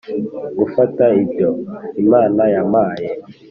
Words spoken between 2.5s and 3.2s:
yampaye